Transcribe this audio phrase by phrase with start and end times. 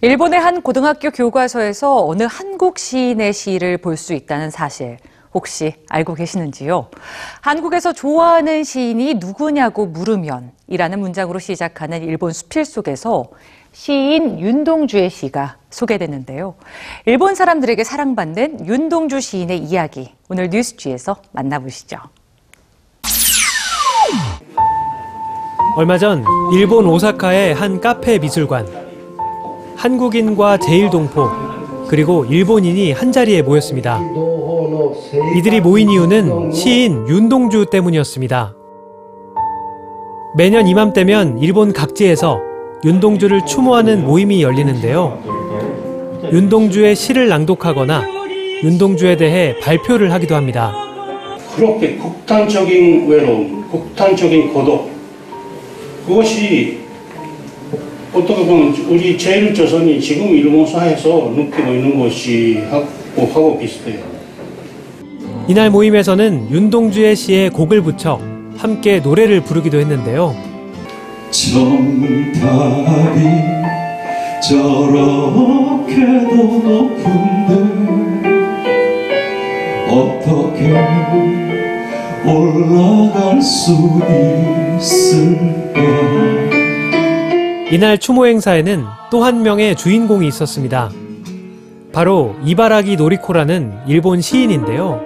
[0.00, 4.96] 일본의 한 고등학교 교과서에서 어느 한국 시인의 시를 볼 수 있다는 사실
[5.34, 6.88] 혹시 알고 계시는지요?
[7.40, 13.24] 한국에서 좋아하는 시인이 누구냐고 물으면 이라는 문장으로 시작하는 일본 수필 속에서
[13.72, 16.54] 시인 윤동주의 시가 소개되는데요.
[17.04, 21.98] 일본 사람들에게 사랑받는 윤동주 시인의 이야기 오늘 뉴스지에서 만나보시죠.
[25.76, 28.87] 얼마 전 일본 오사카의 한 카페 미술관.
[29.78, 34.00] 한국인과 제일동포 그리고 일본인이 한 자리에 모였습니다.
[35.36, 38.54] 이들이 모인 이유는 시인 윤동주 때문이었습니다.
[40.36, 42.40] 매년 이맘때면 일본 각지에서
[42.84, 45.22] 윤동주를 추모하는 모임이 열리는데요.
[46.32, 48.02] 윤동주의 시를 낭독하거나
[48.64, 50.74] 윤동주에 대해 발표를 하기도 합니다.
[51.54, 54.90] 그렇게 극단적인 외로움, 극단적인 고독,
[56.04, 56.87] 그것이
[58.12, 62.86] 어떻게 보면 우리 제일조선이 지금 일본 사회에서 느끼고 있는 것이 하고,
[63.32, 63.98] 하고 비슷해요.
[65.46, 68.20] 이날 모임에서는 윤동주의 시에 곡을 붙여
[68.56, 70.34] 함께 노래를 부르기도 했는데요.
[71.30, 71.98] 정답이
[74.48, 76.34] 저렇게도
[76.64, 77.52] 높은데
[79.88, 80.72] 어떻게
[82.26, 83.72] 올라갈 수
[84.78, 86.47] 있을까
[87.70, 90.90] 이날 추모 행사에는 또 한 명의 주인공이 있었습니다.
[91.92, 95.02] 바로 이바라기 노리코라는 일본 시인인데요.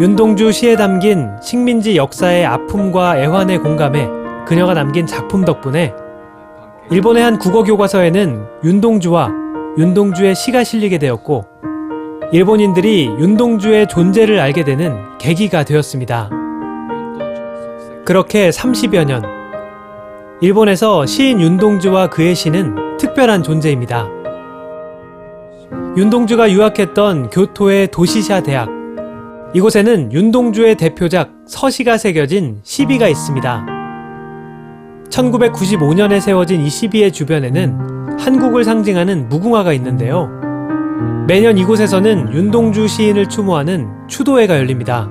[0.00, 4.08] 윤동주 시에 담긴 식민지 역사의 아픔과 애환에 공감해
[4.46, 5.92] 그녀가 남긴 작품 덕분에
[6.90, 9.30] 일본의 한 국어 교과서에는 윤동주와
[9.78, 11.46] 윤동주의 시가 실리게 되었고
[12.32, 16.30] 일본인들이 윤동주의 존재를 알게 되는 계기가 되었습니다.
[18.04, 19.22] 그렇게 30여 년
[20.40, 24.08] 일본에서 시인 윤동주와 그의 시는 특별한 존재입니다.
[25.96, 28.68] 윤동주가 유학했던 교토의 도시샤 대학.
[29.54, 33.66] 이곳에는 윤동주의 대표작 서시가 새겨진 시비가 있습니다.
[35.08, 40.28] 1995년에 세워진 이 시비의 주변에는 한국을 상징하는 무궁화가 있는데요.
[41.28, 45.08] 매년 이곳에서는 윤동주 시인을 추모하는 추도회가 열립니다.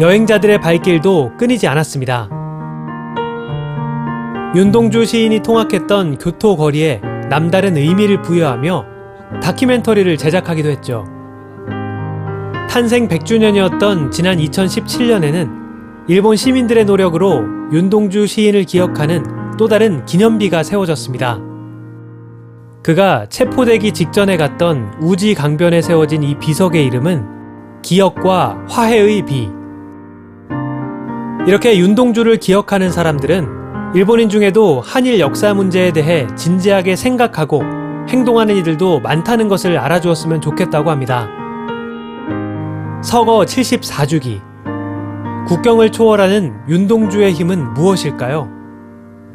[0.00, 2.37] 여행자들의 발길도 끊이지 않았습니다.
[4.58, 8.86] 윤동주 시인이 통학했던 교토 거리에 남다른 의미를 부여하며
[9.40, 11.04] 다큐멘터리를 제작하기도 했죠.
[12.68, 15.48] 탄생 100주년이었던 지난 2017년에는
[16.08, 19.22] 일본 시민들의 노력으로 윤동주 시인을 기억하는
[19.58, 21.38] 또 다른 기념비가 세워졌습니다.
[22.82, 29.48] 그가 체포되기 직전에 갔던 우지 강변에 세워진 이 비석의 이름은 기억과 화해의 비.
[31.46, 33.57] 이렇게 윤동주를 기억하는 사람들은
[33.95, 37.61] 일본인 중에도 한일 역사 문제에 대해 진지하게 생각하고
[38.09, 41.29] 행동하는 이들도 많다는 것을 알아주었으면 좋겠다고 합니다.
[43.03, 44.41] 서거 74주기.
[45.47, 48.49] 국경을 초월하는 윤동주의 힘은 무엇일까요?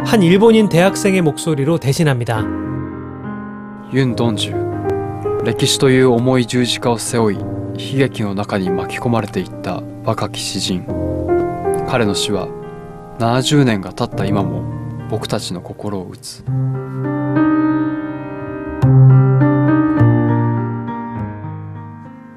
[0.00, 2.44] 한 일본인 대학생의 목소리로 대신합니다.
[3.90, 10.84] ユン・ドンジュ歴史という重い十字架を背負い悲劇の中に巻き込まれていった若き詩人
[11.88, 12.48] 彼の死は
[13.23, 14.63] 70年が経った今も
[15.09, 16.43] 僕たちの心を打つ。